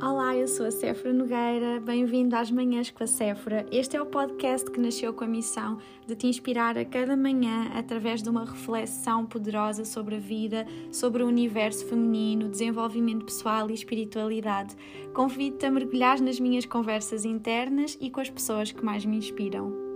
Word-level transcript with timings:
Olá, 0.00 0.36
eu 0.36 0.46
sou 0.46 0.64
a 0.64 0.70
Séfora 0.70 1.12
Nogueira, 1.12 1.80
bem-vindo 1.80 2.36
às 2.36 2.52
Manhãs 2.52 2.88
com 2.88 3.02
a 3.02 3.06
Séfora. 3.06 3.66
Este 3.72 3.96
é 3.96 4.00
o 4.00 4.06
podcast 4.06 4.70
que 4.70 4.80
nasceu 4.80 5.12
com 5.12 5.24
a 5.24 5.26
missão 5.26 5.78
de 6.06 6.14
te 6.14 6.28
inspirar 6.28 6.78
a 6.78 6.84
cada 6.84 7.16
manhã 7.16 7.68
através 7.74 8.22
de 8.22 8.30
uma 8.30 8.44
reflexão 8.44 9.26
poderosa 9.26 9.84
sobre 9.84 10.14
a 10.14 10.20
vida, 10.20 10.64
sobre 10.92 11.24
o 11.24 11.26
universo 11.26 11.84
feminino, 11.84 12.48
desenvolvimento 12.48 13.24
pessoal 13.24 13.68
e 13.68 13.74
espiritualidade. 13.74 14.76
Convido-te 15.12 15.66
a 15.66 15.70
mergulhar 15.70 16.20
nas 16.20 16.38
minhas 16.38 16.64
conversas 16.64 17.24
internas 17.24 17.98
e 18.00 18.08
com 18.08 18.20
as 18.20 18.30
pessoas 18.30 18.70
que 18.70 18.84
mais 18.84 19.04
me 19.04 19.16
inspiram. 19.16 19.87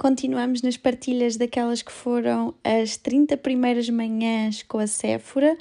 Continuamos 0.00 0.62
nas 0.62 0.76
partilhas 0.76 1.36
daquelas 1.36 1.82
que 1.82 1.90
foram 1.90 2.54
as 2.62 2.96
30 2.96 3.36
primeiras 3.36 3.90
manhãs 3.90 4.62
com 4.62 4.78
a 4.78 4.86
Séfora 4.86 5.58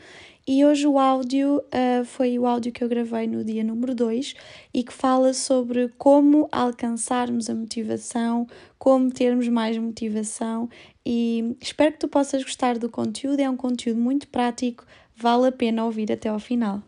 e 0.47 0.63
hoje 0.63 0.85
o 0.85 0.99
áudio 0.99 1.57
uh, 1.57 2.05
foi 2.05 2.37
o 2.37 2.45
áudio 2.45 2.71
que 2.71 2.83
eu 2.83 2.87
gravei 2.87 3.25
no 3.25 3.43
dia 3.43 3.63
número 3.63 3.95
2 3.95 4.35
e 4.71 4.83
que 4.83 4.93
fala 4.93 5.33
sobre 5.33 5.87
como 5.97 6.47
alcançarmos 6.51 7.49
a 7.49 7.55
motivação, 7.55 8.45
como 8.77 9.09
termos 9.09 9.47
mais 9.47 9.75
motivação 9.79 10.69
e 11.03 11.57
espero 11.59 11.93
que 11.93 11.99
tu 12.01 12.07
possas 12.07 12.43
gostar 12.43 12.77
do 12.77 12.91
conteúdo, 12.91 13.39
é 13.39 13.49
um 13.49 13.57
conteúdo 13.57 13.99
muito 13.99 14.27
prático, 14.27 14.85
vale 15.15 15.47
a 15.47 15.51
pena 15.51 15.83
ouvir 15.83 16.11
até 16.11 16.29
ao 16.29 16.37
final. 16.37 16.83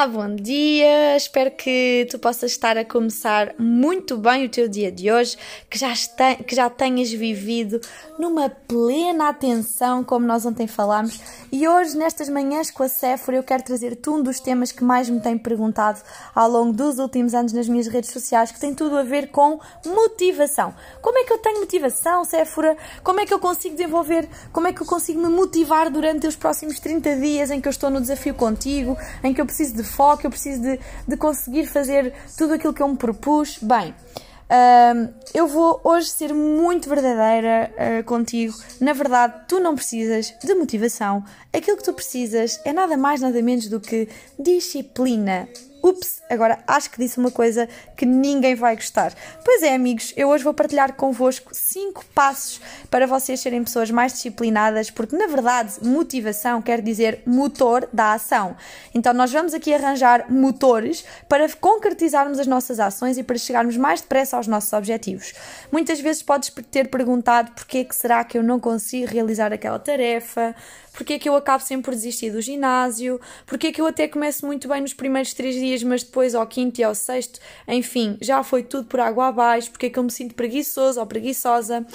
Olá, 0.00 0.08
bom 0.08 0.34
dia! 0.34 1.14
Espero 1.14 1.50
que 1.50 2.08
tu 2.10 2.18
possas 2.18 2.52
estar 2.52 2.78
a 2.78 2.86
começar 2.86 3.54
muito 3.58 4.16
bem 4.16 4.46
o 4.46 4.48
teu 4.48 4.66
dia 4.66 4.90
de 4.90 5.12
hoje, 5.12 5.36
que 5.68 5.78
já, 5.78 5.92
está, 5.92 6.36
que 6.36 6.56
já 6.56 6.70
tenhas 6.70 7.12
vivido 7.12 7.78
numa 8.18 8.48
plena 8.48 9.28
atenção, 9.28 10.02
como 10.02 10.26
nós 10.26 10.46
ontem 10.46 10.66
falámos. 10.66 11.20
E 11.52 11.68
hoje, 11.68 11.98
nestas 11.98 12.30
manhãs 12.30 12.70
com 12.70 12.82
a 12.82 12.88
Sephora, 12.88 13.36
eu 13.36 13.42
quero 13.42 13.62
trazer-te 13.62 14.08
um 14.08 14.22
dos 14.22 14.40
temas 14.40 14.72
que 14.72 14.82
mais 14.82 15.10
me 15.10 15.20
tem 15.20 15.36
perguntado 15.36 16.00
ao 16.34 16.50
longo 16.50 16.72
dos 16.72 16.98
últimos 16.98 17.34
anos 17.34 17.52
nas 17.52 17.68
minhas 17.68 17.86
redes 17.86 18.08
sociais, 18.08 18.50
que 18.50 18.58
tem 18.58 18.74
tudo 18.74 18.96
a 18.96 19.02
ver 19.02 19.30
com 19.30 19.60
motivação. 19.84 20.74
Como 21.02 21.18
é 21.18 21.24
que 21.24 21.32
eu 21.34 21.38
tenho 21.38 21.60
motivação, 21.60 22.24
Sephora? 22.24 22.74
Como 23.04 23.20
é 23.20 23.26
que 23.26 23.34
eu 23.34 23.38
consigo 23.38 23.76
desenvolver? 23.76 24.26
Como 24.50 24.66
é 24.66 24.72
que 24.72 24.80
eu 24.80 24.86
consigo 24.86 25.20
me 25.20 25.28
motivar 25.28 25.90
durante 25.90 26.26
os 26.26 26.36
próximos 26.36 26.80
30 26.80 27.16
dias 27.16 27.50
em 27.50 27.60
que 27.60 27.68
eu 27.68 27.70
estou 27.70 27.90
no 27.90 28.00
desafio 28.00 28.32
contigo, 28.32 28.96
em 29.22 29.34
que 29.34 29.42
eu 29.42 29.44
preciso 29.44 29.76
de 29.76 29.89
foco, 29.90 30.26
eu 30.26 30.30
preciso 30.30 30.62
de, 30.62 30.80
de 31.06 31.16
conseguir 31.16 31.66
fazer 31.66 32.12
tudo 32.36 32.54
aquilo 32.54 32.72
que 32.72 32.82
eu 32.82 32.88
me 32.88 32.96
propus. 32.96 33.58
Bem, 33.60 33.90
uh, 33.90 35.14
eu 35.34 35.46
vou 35.46 35.80
hoje 35.84 36.08
ser 36.08 36.32
muito 36.32 36.88
verdadeira 36.88 37.70
uh, 37.74 38.04
contigo. 38.04 38.54
Na 38.80 38.92
verdade, 38.92 39.44
tu 39.48 39.60
não 39.60 39.74
precisas 39.74 40.34
de 40.42 40.54
motivação. 40.54 41.24
Aquilo 41.52 41.76
que 41.76 41.84
tu 41.84 41.92
precisas 41.92 42.60
é 42.64 42.72
nada 42.72 42.96
mais, 42.96 43.20
nada 43.20 43.40
menos 43.42 43.68
do 43.68 43.80
que 43.80 44.08
disciplina. 44.38 45.48
Ups, 45.82 46.22
agora 46.28 46.58
acho 46.66 46.90
que 46.90 46.98
disse 46.98 47.18
uma 47.18 47.30
coisa 47.30 47.68
que 47.96 48.04
ninguém 48.04 48.54
vai 48.54 48.76
gostar. 48.76 49.12
Pois 49.44 49.62
é, 49.62 49.74
amigos, 49.74 50.12
eu 50.16 50.28
hoje 50.28 50.44
vou 50.44 50.52
partilhar 50.52 50.94
convosco 50.94 51.50
5 51.54 52.04
passos 52.14 52.60
para 52.90 53.06
vocês 53.06 53.40
serem 53.40 53.64
pessoas 53.64 53.90
mais 53.90 54.12
disciplinadas, 54.12 54.90
porque 54.90 55.16
na 55.16 55.26
verdade 55.26 55.74
motivação 55.82 56.60
quer 56.60 56.80
dizer 56.80 57.22
motor 57.26 57.88
da 57.92 58.12
ação. 58.12 58.56
Então 58.94 59.12
nós 59.14 59.32
vamos 59.32 59.54
aqui 59.54 59.72
arranjar 59.72 60.30
motores 60.30 61.04
para 61.28 61.48
concretizarmos 61.56 62.38
as 62.38 62.46
nossas 62.46 62.80
ações 62.80 63.18
e 63.18 63.22
para 63.22 63.38
chegarmos 63.38 63.76
mais 63.76 64.00
depressa 64.00 64.36
aos 64.36 64.46
nossos 64.46 64.72
objetivos. 64.72 65.32
Muitas 65.70 66.00
vezes 66.00 66.22
podes 66.22 66.50
ter 66.70 66.88
perguntado 66.88 67.52
porquê 67.52 67.78
é 67.78 67.84
que 67.84 67.94
será 67.94 68.24
que 68.24 68.36
eu 68.36 68.42
não 68.42 68.58
consigo 68.60 69.06
realizar 69.06 69.52
aquela 69.52 69.78
tarefa, 69.78 70.54
porque 70.92 71.14
é 71.14 71.18
que 71.18 71.28
eu 71.28 71.36
acabo 71.36 71.62
sempre 71.62 71.84
por 71.84 71.94
desistir 71.94 72.30
do 72.30 72.40
ginásio, 72.40 73.20
porque 73.46 73.68
é 73.68 73.72
que 73.72 73.80
eu 73.80 73.86
até 73.86 74.08
começo 74.08 74.44
muito 74.44 74.68
bem 74.68 74.80
nos 74.80 74.92
primeiros 74.92 75.32
três 75.32 75.54
dias, 75.54 75.69
mas 75.82 76.02
depois 76.02 76.34
ao 76.34 76.46
quinto 76.46 76.80
e 76.80 76.84
ao 76.84 76.94
sexto, 76.94 77.40
enfim, 77.66 78.16
já 78.20 78.42
foi 78.42 78.62
tudo 78.62 78.86
por 78.86 79.00
água 79.00 79.28
abaixo, 79.28 79.70
porque 79.70 79.86
é 79.86 79.90
que 79.90 79.98
eu 79.98 80.02
me 80.02 80.10
sinto 80.10 80.34
preguiçoso 80.34 80.98
ou 80.98 81.06
preguiçosa. 81.06 81.86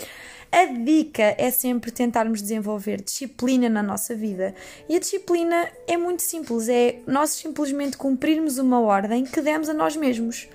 A 0.52 0.66
dica 0.66 1.36
é 1.38 1.52
sempre 1.52 1.92
tentarmos 1.92 2.42
desenvolver 2.42 3.02
disciplina 3.02 3.68
na 3.68 3.84
nossa 3.84 4.16
vida. 4.16 4.56
E 4.88 4.96
a 4.96 5.00
disciplina 5.00 5.70
é 5.86 5.98
muito 5.98 6.22
simples, 6.22 6.70
é 6.70 7.00
nós 7.06 7.32
simplesmente 7.32 7.98
cumprirmos 7.98 8.58
uma 8.58 8.80
ordem 8.80 9.26
que 9.26 9.42
demos 9.42 9.68
a 9.68 9.74
nós 9.74 9.98
mesmos. 9.98 10.48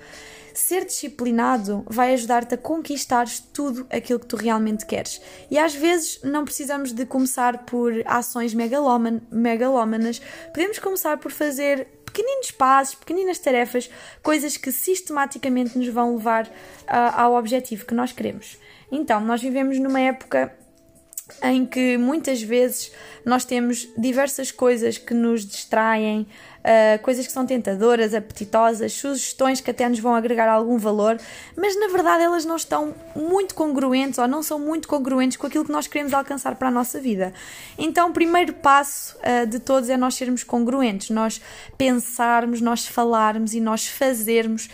Ser 0.53 0.85
disciplinado 0.85 1.85
vai 1.87 2.13
ajudar-te 2.13 2.55
a 2.55 2.57
conquistar 2.57 3.25
tudo 3.53 3.85
aquilo 3.89 4.19
que 4.19 4.25
tu 4.25 4.35
realmente 4.35 4.85
queres. 4.85 5.21
E 5.49 5.57
às 5.57 5.73
vezes 5.73 6.19
não 6.23 6.43
precisamos 6.43 6.91
de 6.91 7.05
começar 7.05 7.65
por 7.65 7.93
ações 8.05 8.53
megalómanas, 8.53 10.21
podemos 10.53 10.79
começar 10.79 11.17
por 11.17 11.31
fazer 11.31 11.87
pequeninos 12.11 12.51
passos, 12.51 12.95
pequeninas 12.95 13.39
tarefas, 13.39 13.89
coisas 14.21 14.57
que 14.57 14.71
sistematicamente 14.71 15.77
nos 15.77 15.87
vão 15.87 16.15
levar 16.15 16.45
uh, 16.45 16.51
ao 17.15 17.35
objetivo 17.35 17.85
que 17.85 17.93
nós 17.93 18.11
queremos. 18.11 18.57
Então, 18.91 19.21
nós 19.21 19.41
vivemos 19.41 19.79
numa 19.79 20.01
época 20.01 20.53
em 21.41 21.65
que 21.65 21.97
muitas 21.97 22.41
vezes 22.41 22.91
nós 23.25 23.45
temos 23.45 23.87
diversas 23.97 24.51
coisas 24.51 24.97
que 24.97 25.13
nos 25.13 25.45
distraem, 25.45 26.27
uh, 26.61 27.01
coisas 27.01 27.25
que 27.25 27.31
são 27.31 27.45
tentadoras, 27.45 28.13
apetitosas, 28.13 28.93
sugestões 28.93 29.61
que 29.61 29.71
até 29.71 29.87
nos 29.87 29.99
vão 29.99 30.15
agregar 30.15 30.49
algum 30.49 30.77
valor, 30.77 31.19
mas 31.55 31.77
na 31.79 31.87
verdade 31.87 32.23
elas 32.23 32.45
não 32.45 32.55
estão 32.55 32.93
muito 33.15 33.53
congruentes 33.55 34.17
ou 34.19 34.27
não 34.27 34.41
são 34.41 34.59
muito 34.59 34.87
congruentes 34.87 35.37
com 35.37 35.47
aquilo 35.47 35.65
que 35.65 35.71
nós 35.71 35.87
queremos 35.87 36.13
alcançar 36.13 36.55
para 36.55 36.69
a 36.69 36.71
nossa 36.71 36.99
vida. 36.99 37.33
Então, 37.77 38.09
o 38.09 38.13
primeiro 38.13 38.53
passo 38.53 39.17
uh, 39.17 39.45
de 39.45 39.59
todos 39.59 39.89
é 39.89 39.97
nós 39.97 40.15
sermos 40.15 40.43
congruentes, 40.43 41.09
nós 41.09 41.41
pensarmos, 41.77 42.61
nós 42.61 42.85
falarmos 42.87 43.53
e 43.53 43.59
nós 43.59 43.87
fazermos 43.87 44.69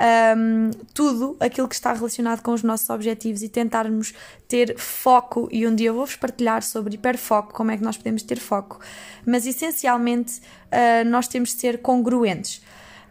um, 0.00 0.70
tudo 0.94 1.36
aquilo 1.38 1.68
que 1.68 1.74
está 1.74 1.92
relacionado 1.92 2.42
com 2.42 2.52
os 2.52 2.62
nossos 2.62 2.88
objetivos 2.88 3.42
e 3.42 3.48
tentarmos 3.48 4.14
ter 4.48 4.78
foco. 4.78 5.48
E 5.52 5.66
um 5.66 5.74
dia 5.74 5.88
eu 5.88 5.94
vou-vos 5.94 6.16
partilhar 6.16 6.62
sobre 6.62 6.94
hiperfoco, 6.94 7.52
como 7.52 7.70
é 7.70 7.76
que 7.76 7.82
nós 7.82 7.96
podemos 7.96 8.22
ter 8.22 8.38
foco. 8.38 8.80
Mas 9.26 9.46
essencialmente 9.46 10.40
uh, 10.40 11.08
nós 11.08 11.28
temos 11.28 11.50
de 11.50 11.60
ser 11.60 11.82
congruentes. 11.82 12.62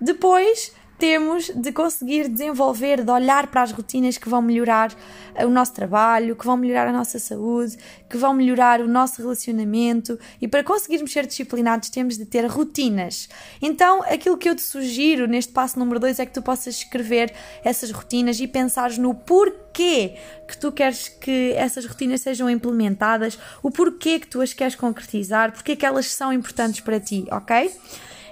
Depois 0.02 0.74
temos 1.00 1.50
de 1.56 1.72
conseguir 1.72 2.28
desenvolver, 2.28 3.04
de 3.04 3.10
olhar 3.10 3.48
para 3.48 3.62
as 3.62 3.72
rotinas 3.72 4.18
que 4.18 4.28
vão 4.28 4.42
melhorar 4.42 4.94
o 5.38 5.50
nosso 5.50 5.74
trabalho, 5.74 6.36
que 6.36 6.46
vão 6.46 6.58
melhorar 6.58 6.90
a 6.90 6.92
nossa 6.92 7.18
saúde, 7.18 7.78
que 8.10 8.18
vão 8.18 8.34
melhorar 8.34 8.82
o 8.82 8.88
nosso 8.88 9.22
relacionamento 9.22 10.20
e 10.42 10.48
para 10.48 10.62
conseguirmos 10.62 11.12
ser 11.12 11.26
disciplinados 11.26 11.90
temos 11.90 12.18
de 12.18 12.26
ter 12.26 12.46
rotinas. 12.46 13.30
Então, 13.62 14.04
aquilo 14.04 14.38
que 14.38 14.50
eu 14.50 14.56
te 14.56 14.62
sugiro 14.62 15.26
neste 15.26 15.54
passo 15.54 15.80
número 15.80 16.02
2 16.02 16.20
é 16.20 16.26
que 16.26 16.34
tu 16.34 16.42
possas 16.42 16.76
escrever 16.76 17.34
essas 17.64 17.92
rotinas 17.92 18.40
e 18.42 18.48
pensares 18.48 18.98
no 18.98 19.16
porquê 19.16 20.16
que 20.46 20.58
tu 20.58 20.70
queres 20.72 21.08
que 21.08 21.54
essas 21.54 21.86
rotinas 21.86 22.20
sejam 22.22 22.50
implementadas, 22.50 23.40
o 23.64 23.72
porquê 23.72 24.20
que 24.20 24.28
tu 24.28 24.42
as 24.42 24.52
queres 24.52 24.76
concretizar, 24.76 25.54
porque 25.54 25.78
que 25.78 25.86
elas 25.86 26.08
são 26.08 26.34
importantes 26.34 26.82
para 26.82 27.00
ti, 27.00 27.26
ok? 27.32 27.72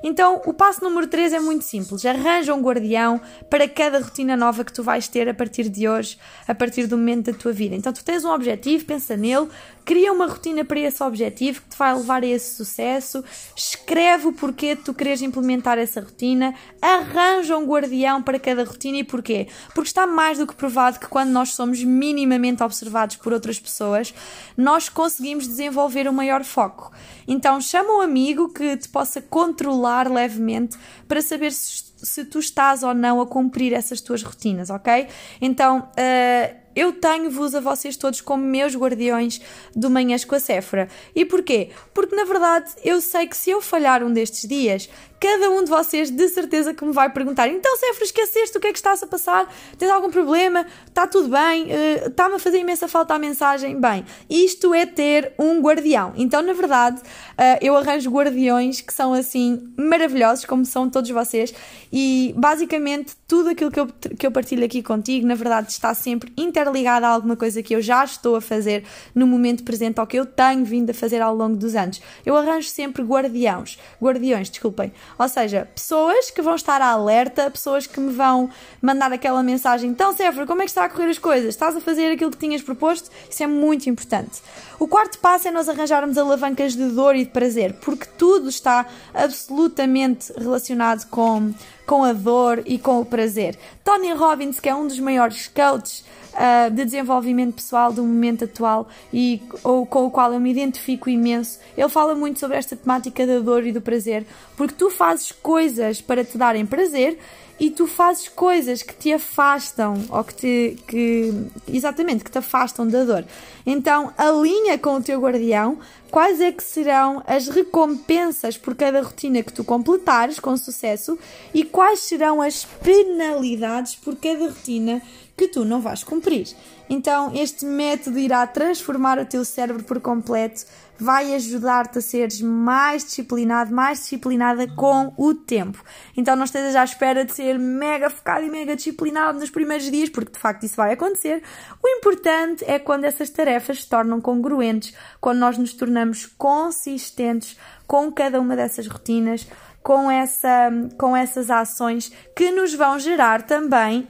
Então, 0.04 0.42
o 0.46 0.54
passo 0.54 0.84
número 0.84 1.08
3 1.08 1.34
é 1.34 1.40
muito 1.40 1.64
simples. 1.64 2.06
Arranja 2.06 2.54
um 2.54 2.62
guardião 2.62 3.20
para 3.50 3.68
cada 3.68 4.00
rotina 4.00 4.36
nova 4.36 4.64
que 4.64 4.74
tu 4.74 4.84
vais 4.84 5.08
ter 5.08 5.28
a 5.28 5.34
partir 5.34 5.70
de 5.70 5.88
hoje, 5.88 6.18
a 6.48 6.56
partir 6.56 6.88
do 6.88 6.98
momento 6.98 7.32
da 7.32 7.38
tua 7.38 7.52
vida. 7.52 7.76
Então, 7.76 7.92
tu 7.92 8.04
tens 8.04 8.24
um 8.24 8.32
objetivo, 8.32 8.86
pensa 8.86 9.18
nele, 9.18 9.48
cria 9.88 10.12
uma 10.12 10.28
rotina 10.28 10.66
para 10.66 10.80
esse 10.80 11.02
objetivo 11.02 11.62
que 11.62 11.70
te 11.70 11.78
vai 11.78 11.96
levar 11.96 12.22
a 12.22 12.28
esse 12.28 12.56
sucesso, 12.56 13.24
escreve 13.56 14.28
o 14.28 14.34
porquê 14.34 14.76
de 14.76 14.82
tu 14.82 14.94
queres 14.94 15.22
implementar 15.22 15.78
essa 15.78 16.02
rotina, 16.02 16.54
arranja 16.82 17.58
um 17.58 17.66
guardião 17.66 18.22
para 18.22 18.38
cada 18.38 18.66
rotina 18.66 18.98
e 18.98 19.04
porquê? 19.04 19.48
Porque 19.74 19.88
está 19.88 20.06
mais 20.06 20.38
do 20.38 20.46
que 20.46 20.54
provado 20.54 21.00
que 21.00 21.08
quando 21.08 21.30
nós 21.30 21.54
somos 21.54 21.82
minimamente 21.84 22.62
observados 22.62 23.16
por 23.16 23.32
outras 23.32 23.60
pessoas, 23.60 24.14
nós 24.58 24.90
conseguimos 24.90 25.48
desenvolver 25.48 26.08
um 26.10 26.14
maior 26.14 26.44
foco. 26.44 26.92
Então, 27.28 27.60
chama 27.60 27.98
um 27.98 28.02
amigo 28.02 28.50
que 28.50 28.78
te 28.78 28.88
possa 28.88 29.22
controlar 29.22 30.10
levemente 30.10 30.78
para 31.08 31.22
saber 31.22 31.52
se, 31.52 31.84
se 31.98 32.26
tu 32.26 32.40
estás 32.40 32.84
ou 32.84 32.94
não 32.94 33.20
a 33.20 33.28
cumprir 33.28 33.74
essas 33.74 34.00
tuas 34.00 34.24
rotinas, 34.24 34.70
ok? 34.70 35.08
Então, 35.42 35.80
uh, 35.80 36.67
eu 36.78 36.94
tenho-vos 36.94 37.56
a 37.56 37.60
vocês 37.60 37.98
todos 37.98 38.22
como 38.22 38.44
meus 38.44 38.76
guardiões 38.76 39.42
do 39.76 39.90
Manhãs 39.90 40.24
com 40.24 40.36
a 40.36 40.40
Séfora. 40.40 40.88
E 41.16 41.26
porquê? 41.26 41.72
Porque 41.94 42.16
na 42.16 42.24
verdade 42.24 42.72
eu 42.84 43.02
sei 43.02 43.28
que 43.28 43.36
se 43.36 43.50
eu 43.50 43.60
falhar 43.60 44.04
um 44.04 44.14
destes 44.14 44.48
dias, 44.48 44.88
cada 45.20 45.50
um 45.50 45.64
de 45.64 45.70
vocês 45.70 46.12
de 46.12 46.30
certeza 46.30 46.74
que 46.74 46.86
me 46.86 46.92
vai 46.92 47.10
perguntar: 47.10 47.48
então, 47.48 47.76
Séfora, 47.78 48.06
esqueceste 48.06 48.58
o 48.58 48.62
que 48.62 48.68
é 48.68 48.72
que 48.72 48.78
estás 48.78 49.02
a 49.04 49.08
passar? 49.08 49.52
Tens 49.78 49.90
algum 49.90 50.12
problema? 50.12 50.66
Está 50.86 51.08
tudo 51.08 51.30
bem? 51.30 51.66
Uh, 51.66 52.08
Está-me 52.08 52.36
a 52.36 52.40
fazer 52.40 52.60
imensa 52.60 52.88
falta 52.88 53.14
a 53.14 53.20
mensagem? 53.20 53.80
Bem, 53.80 54.06
isto 54.30 54.74
é 54.74 54.86
ter 54.86 55.34
um 55.38 55.60
guardião. 55.62 56.14
Então, 56.16 56.42
na 56.42 56.54
verdade, 56.54 57.02
uh, 57.02 57.58
eu 57.62 57.76
arranjo 57.76 58.10
guardiões 58.10 58.82
que 58.82 58.94
são 58.94 59.14
assim 59.14 59.74
maravilhosos, 59.78 60.46
como 60.46 60.66
são 60.66 60.90
todos 60.90 61.10
vocês, 61.10 61.54
E 61.92 62.34
basicamente 62.38 63.16
tudo 63.28 63.50
aquilo 63.50 63.72
que 63.72 63.80
eu, 63.80 63.88
que 63.88 64.28
eu 64.28 64.32
partilho 64.32 64.64
aqui 64.66 64.84
contigo, 64.84 65.26
na 65.26 65.36
verdade, 65.36 65.72
está 65.72 65.94
sempre 65.94 66.32
interligado 66.68 67.06
a 67.06 67.10
alguma 67.10 67.36
coisa 67.36 67.64
que 67.64 67.74
eu 67.74 67.82
já 67.82 68.04
estou 68.04 68.36
a 68.36 68.42
fazer 68.42 68.84
no 69.16 69.26
momento 69.26 69.64
presente 69.64 70.00
ou 70.00 70.06
que 70.06 70.18
eu 70.18 70.26
tenho 70.26 70.66
vindo 70.66 70.90
a 70.90 70.94
fazer 70.94 71.22
ao 71.22 71.34
longo 71.34 71.56
dos 71.56 71.76
anos. 71.76 72.02
Eu 72.26 72.36
arranjo 72.36 72.70
sempre 72.70 73.04
guardiãos, 73.04 73.80
guardiões, 74.02 74.50
desculpem. 74.50 74.92
Ou 75.18 75.30
seja, 75.30 75.68
pessoas 75.74 76.30
que 76.30 76.42
vão 76.42 76.56
estar 76.56 76.82
alerta, 76.82 77.50
pessoas 77.50 77.88
que 77.88 78.00
me 78.00 78.12
vão 78.12 78.50
mandar 78.82 79.12
aquela 79.14 79.42
mensagem: 79.42 79.90
então, 79.90 80.14
Séfora, 80.14 80.46
como 80.46 80.62
é 80.62 80.66
que 80.66 80.72
está 80.72 80.86
a 80.86 80.90
correr 80.90 81.10
as 81.10 81.18
coisas? 81.18 81.50
Estás 81.50 81.76
a 81.76 81.82
fazer 81.82 82.12
aquilo 82.12 82.32
que 82.32 82.38
tinhas 82.38 82.62
proposto? 82.62 83.10
Isso 83.30 83.44
é 83.44 83.48
muito 83.48 83.90
importante. 83.90 84.42
O 84.80 84.88
quarto 84.88 85.18
passo 85.20 85.48
é 85.48 85.52
nós 85.52 85.68
arranjarmos 85.70 86.18
alavancas 86.18 86.76
de 86.76 86.90
dor 86.90 87.16
e 87.16 87.26
de 87.26 87.32
prazer, 87.32 87.74
porque 87.82 88.06
tudo 88.18 88.50
está 88.50 88.86
absolutamente 89.14 90.32
relacionado 90.38 91.08
com, 91.10 91.52
com 91.88 92.04
a 92.04 92.12
dor 92.12 92.62
e 92.66 92.78
com 92.78 93.00
o 93.00 93.06
prazer. 93.06 93.58
Tony 93.84 94.12
Robbins, 94.12 94.60
que 94.60 94.68
é 94.68 94.76
um 94.76 94.86
dos 94.86 95.00
maiores 95.00 95.48
coaches 95.48 96.04
uh, 96.34 96.70
de 96.70 96.84
desenvolvimento 96.84 97.56
pessoal 97.56 97.94
do 97.94 98.04
momento 98.04 98.44
atual 98.44 98.88
e 99.12 99.42
ou, 99.64 99.86
com 99.86 100.06
o 100.06 100.12
qual 100.12 100.34
eu 100.34 100.40
me 100.40 100.52
identifico 100.52 101.10
imenso, 101.10 101.60
ele 101.78 101.90
fala 101.90 102.14
muito 102.14 102.40
sobre 102.40 102.58
esta 102.58 102.76
temática 102.76 103.26
da 103.26 103.40
dor 103.40 103.66
e 103.66 103.72
do 103.72 103.82
prazer, 103.82 104.26
porque 104.58 104.76
tu 104.76 104.90
fazes 104.90 105.32
coisas 105.32 106.02
para 106.02 106.26
te 106.26 106.38
darem 106.38 106.66
prazer 106.66 107.18
e 107.60 107.72
tu 107.72 107.88
fazes 107.88 108.28
coisas 108.28 108.84
que 108.84 108.94
te 108.94 109.12
afastam 109.12 109.96
ou 110.10 110.24
que 110.24 110.36
te 110.36 110.78
que 110.88 111.34
exatamente 111.68 112.24
que 112.24 112.30
te 112.30 112.38
afastam 112.38 112.88
da 112.88 113.04
dor. 113.04 113.26
Então 113.66 114.14
alinha 114.18 114.78
com 114.78 114.96
o 114.96 115.02
teu 115.02 115.20
guardião 115.20 115.80
quais 116.12 116.40
é 116.40 116.52
que 116.52 116.64
serão 116.64 117.22
as 117.26 117.48
recompensas 117.48 118.58
por 118.58 118.76
cada 118.76 119.02
rotina 119.02 119.42
que 119.42 119.52
tu 119.52 119.64
completares 119.64 120.40
com 120.40 120.56
sucesso 120.56 121.18
e 121.54 121.64
quais 121.78 122.00
serão 122.00 122.42
as 122.42 122.66
penalidades 122.66 123.96
por 123.98 124.16
cada 124.16 124.48
rotina 124.48 125.00
que 125.38 125.48
tu 125.48 125.64
não 125.64 125.80
vais 125.80 126.04
cumprir. 126.04 126.48
Então, 126.90 127.32
este 127.36 127.68
método 127.68 128.18
irá 128.18 128.48
transformar 128.48 129.20
o 129.20 129.26
teu 129.28 129.46
cérebro 129.46 129.84
por 129.84 130.02
completo, 130.02 130.66
vai 130.98 131.36
ajudar-te 131.36 132.00
a 132.00 132.02
seres 132.02 132.42
mais 132.42 133.04
disciplinado, 133.04 133.72
mais 133.72 134.00
disciplinada 134.00 134.66
com 134.70 135.14
o 135.18 135.36
tempo. 135.36 135.84
Então, 136.16 136.36
não 136.36 136.46
estejas 136.46 136.76
à 136.76 136.84
espera 136.84 137.24
de 137.24 137.36
ser 137.36 137.60
mega 137.60 138.10
focado 138.10 138.44
e 138.44 138.50
mega 138.50 138.76
disciplinado 138.76 139.40
nos 139.40 139.52
primeiros 139.52 139.92
dias, 139.92 140.10
porque 140.10 140.32
de 140.32 140.40
facto 140.40 140.64
isso 140.64 140.78
vai 140.78 140.94
acontecer. 140.94 141.44
O 141.84 141.88
importante 141.88 142.66
é 142.66 142.80
quando 142.80 143.04
essas 143.04 143.30
tarefas 143.30 143.84
se 143.84 143.88
tornam 143.88 144.20
congruentes, 144.20 144.96
quando 145.22 145.38
nós 145.38 145.60
nos 145.60 145.76
tornamos 145.76 146.26
consistentes 146.26 147.56
com 147.86 148.12
cada 148.12 148.42
uma 148.42 148.56
dessas 148.56 148.88
rotinas, 148.88 149.48
com, 149.88 150.12
essa, 150.12 150.70
com 150.98 151.16
essas 151.16 151.50
ações 151.50 152.12
que 152.36 152.52
nos 152.52 152.74
vão 152.74 153.00
gerar 153.00 153.44
também 153.44 154.06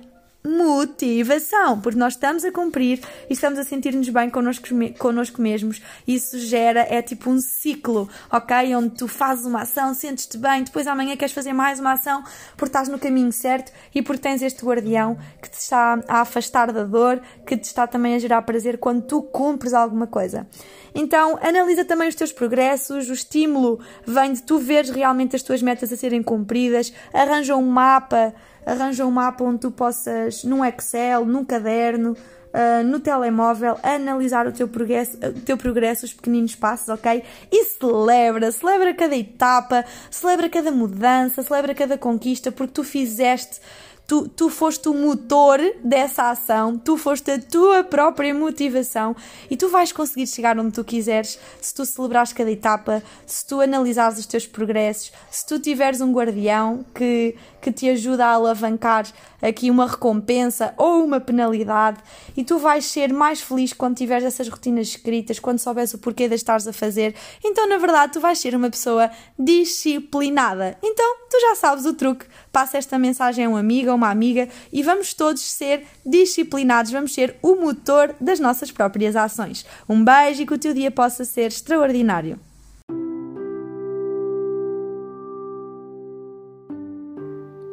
motivação, 0.45 1.79
porque 1.81 1.99
nós 1.99 2.13
estamos 2.13 2.45
a 2.45 2.51
cumprir 2.51 3.01
e 3.29 3.33
estamos 3.33 3.59
a 3.59 3.63
sentir-nos 3.63 4.07
bem 4.09 4.29
connosco, 4.29 4.67
connosco 4.97 5.41
mesmos. 5.41 5.81
Isso 6.07 6.39
gera, 6.39 6.81
é 6.89 7.01
tipo 7.01 7.29
um 7.29 7.39
ciclo, 7.39 8.09
ok? 8.31 8.75
Onde 8.75 8.91
tu 8.91 9.07
fazes 9.07 9.45
uma 9.45 9.61
ação, 9.63 9.93
sentes-te 9.93 10.37
bem, 10.37 10.63
depois 10.63 10.87
amanhã 10.87 11.17
queres 11.17 11.33
fazer 11.33 11.53
mais 11.53 11.79
uma 11.79 11.93
ação 11.93 12.23
porque 12.55 12.69
estás 12.69 12.87
no 12.87 12.97
caminho 12.97 13.31
certo 13.31 13.71
e 13.93 14.01
porque 14.01 14.21
tens 14.21 14.41
este 14.41 14.63
guardião 14.63 15.17
que 15.41 15.49
te 15.49 15.59
está 15.59 15.99
a 16.07 16.21
afastar 16.21 16.71
da 16.71 16.83
dor, 16.83 17.21
que 17.45 17.57
te 17.57 17.65
está 17.65 17.85
também 17.85 18.15
a 18.15 18.19
gerar 18.19 18.41
prazer 18.43 18.77
quando 18.77 19.01
tu 19.01 19.21
cumpres 19.21 19.73
alguma 19.73 20.07
coisa. 20.07 20.47
Então, 20.95 21.37
analisa 21.41 21.85
também 21.85 22.07
os 22.07 22.15
teus 22.15 22.31
progressos, 22.31 23.09
o 23.09 23.13
estímulo 23.13 23.79
vem 24.05 24.33
de 24.33 24.41
tu 24.41 24.57
veres 24.57 24.89
realmente 24.89 25.35
as 25.35 25.43
tuas 25.43 25.61
metas 25.61 25.91
a 25.91 25.97
serem 25.97 26.23
cumpridas, 26.23 26.91
arranja 27.13 27.55
um 27.55 27.67
mapa 27.67 28.33
arranja 28.67 29.05
um 29.05 29.11
mapa 29.11 29.43
onde 29.43 29.59
tu 29.61 29.71
possas, 29.71 30.43
num 30.43 30.63
Excel, 30.63 31.25
num 31.25 31.45
caderno, 31.45 32.11
uh, 32.11 32.83
no 32.83 32.99
telemóvel, 32.99 33.77
analisar 33.81 34.45
o 34.45 34.51
teu 34.51 34.67
progresso, 34.67 35.17
o 35.17 35.39
teu 35.41 35.57
progresso, 35.57 36.05
os 36.05 36.13
pequeninos 36.13 36.53
passos, 36.53 36.89
ok? 36.89 37.23
E 37.49 37.63
celebra, 37.63 38.51
celebra 38.51 38.93
cada 38.93 39.15
etapa, 39.15 39.85
celebra 40.11 40.49
cada 40.49 40.69
mudança, 40.69 41.41
celebra 41.41 41.73
cada 41.73 41.97
conquista, 41.97 42.51
porque 42.51 42.73
tu 42.73 42.83
fizeste 42.83 43.61
Tu, 44.07 44.29
tu 44.29 44.49
foste 44.49 44.87
o 44.87 44.93
motor 44.93 45.59
dessa 45.83 46.29
ação, 46.29 46.77
tu 46.77 46.95
foste 46.95 47.29
a 47.29 47.37
tua 47.37 47.83
própria 47.83 48.33
motivação 48.33 49.13
e 49.51 49.57
tu 49.57 49.67
vais 49.67 49.91
conseguir 49.91 50.25
chegar 50.27 50.57
onde 50.57 50.71
tu 50.71 50.81
quiseres 50.81 51.37
se 51.59 51.75
tu 51.75 51.85
celebrares 51.85 52.31
cada 52.31 52.49
etapa, 52.49 53.03
se 53.25 53.45
tu 53.45 53.59
analisares 53.59 54.17
os 54.17 54.25
teus 54.25 54.47
progressos, 54.47 55.11
se 55.29 55.45
tu 55.45 55.59
tiveres 55.59 55.99
um 55.99 56.13
guardião 56.13 56.85
que, 56.95 57.35
que 57.61 57.69
te 57.69 57.89
ajuda 57.89 58.27
a 58.27 58.35
alavancar 58.35 59.07
aqui 59.41 59.69
uma 59.69 59.85
recompensa 59.85 60.73
ou 60.77 61.03
uma 61.03 61.19
penalidade 61.19 61.99
e 62.35 62.43
tu 62.43 62.57
vais 62.57 62.85
ser 62.85 63.13
mais 63.13 63.41
feliz 63.41 63.73
quando 63.73 63.97
tiveres 63.97 64.23
essas 64.23 64.47
rotinas 64.47 64.87
escritas, 64.87 65.39
quando 65.39 65.59
souberes 65.59 65.93
o 65.93 65.97
porquê 65.97 66.27
de 66.27 66.35
estares 66.35 66.67
a 66.67 66.73
fazer. 66.73 67.15
Então, 67.43 67.67
na 67.67 67.77
verdade, 67.77 68.13
tu 68.13 68.19
vais 68.19 68.39
ser 68.39 68.55
uma 68.55 68.69
pessoa 68.69 69.09
disciplinada. 69.37 70.77
Então, 70.81 71.17
tu 71.29 71.39
já 71.41 71.55
sabes 71.55 71.85
o 71.85 71.93
truque. 71.93 72.25
Passa 72.51 72.77
esta 72.77 72.97
mensagem 72.97 73.45
a 73.45 73.49
um 73.49 73.57
amigo 73.57 73.91
ou 73.91 73.96
uma 73.97 74.09
amiga 74.09 74.47
e 74.71 74.81
vamos 74.81 75.13
todos 75.13 75.41
ser 75.41 75.85
disciplinados, 76.05 76.91
vamos 76.91 77.13
ser 77.13 77.35
o 77.41 77.55
motor 77.55 78.15
das 78.21 78.39
nossas 78.39 78.71
próprias 78.71 79.15
ações. 79.15 79.65
Um 79.89 80.03
beijo 80.03 80.43
e 80.43 80.45
que 80.45 80.53
o 80.53 80.57
teu 80.57 80.73
dia 80.73 80.91
possa 80.91 81.25
ser 81.25 81.47
extraordinário. 81.47 82.39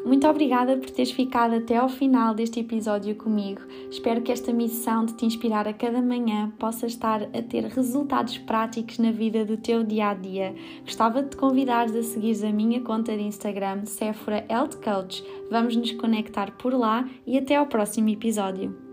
Muito 0.05 0.29
obrigada 0.29 0.77
por 0.77 0.91
teres 0.91 1.11
ficado 1.11 1.55
até 1.55 1.77
ao 1.77 1.89
final 1.89 2.35
deste 2.35 2.61
episódio 2.61 3.15
comigo. 3.15 3.63
Espero 3.91 4.21
que 4.21 4.31
esta 4.31 4.53
missão 4.53 5.07
de 5.07 5.15
te 5.15 5.25
inspirar 5.25 5.67
a 5.67 5.73
cada 5.73 6.03
manhã 6.03 6.53
possa 6.59 6.87
estar 6.87 7.23
a 7.23 7.43
ter 7.43 7.65
resultados 7.65 8.37
práticos 8.37 8.99
na 8.99 9.11
vida 9.11 9.47
do 9.47 9.57
teu 9.57 9.83
dia 9.83 10.11
a 10.11 10.15
dia. 10.15 10.55
Gostava 10.83 11.23
de 11.23 11.31
te 11.31 11.37
convidar 11.39 11.87
a 11.87 12.03
seguir 12.03 12.45
a 12.45 12.53
minha 12.53 12.83
conta 12.83 13.17
de 13.17 13.23
Instagram, 13.23 13.87
Sephora 13.87 14.45
Health 14.51 14.77
Coach. 14.85 15.25
Vamos 15.51 15.75
nos 15.75 15.93
conectar 15.93 16.51
por 16.53 16.75
lá 16.75 17.09
e 17.27 17.39
até 17.39 17.57
ao 17.57 17.67
próximo 17.67 18.11
episódio. 18.11 18.84